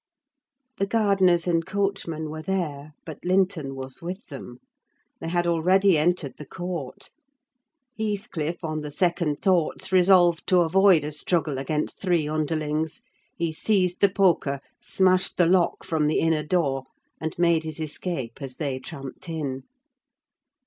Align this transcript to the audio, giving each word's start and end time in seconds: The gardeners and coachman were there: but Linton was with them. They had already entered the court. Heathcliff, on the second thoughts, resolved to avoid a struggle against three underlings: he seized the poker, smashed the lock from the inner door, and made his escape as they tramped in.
The 0.79 0.87
gardeners 0.87 1.45
and 1.45 1.63
coachman 1.63 2.31
were 2.31 2.41
there: 2.41 2.93
but 3.05 3.23
Linton 3.23 3.75
was 3.75 4.01
with 4.01 4.25
them. 4.29 4.57
They 5.19 5.27
had 5.27 5.45
already 5.45 5.95
entered 5.95 6.37
the 6.37 6.45
court. 6.47 7.11
Heathcliff, 7.99 8.63
on 8.63 8.81
the 8.81 8.89
second 8.89 9.43
thoughts, 9.43 9.91
resolved 9.91 10.47
to 10.47 10.61
avoid 10.61 11.03
a 11.03 11.11
struggle 11.11 11.59
against 11.59 12.01
three 12.01 12.27
underlings: 12.27 13.03
he 13.37 13.53
seized 13.53 14.01
the 14.01 14.09
poker, 14.09 14.59
smashed 14.81 15.37
the 15.37 15.45
lock 15.45 15.83
from 15.83 16.07
the 16.07 16.17
inner 16.19 16.41
door, 16.41 16.85
and 17.19 17.37
made 17.37 17.63
his 17.63 17.79
escape 17.79 18.41
as 18.41 18.55
they 18.55 18.79
tramped 18.79 19.29
in. 19.29 19.65